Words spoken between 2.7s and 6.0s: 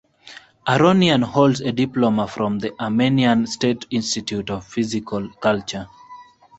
Armenian State Institute of Physical Culture.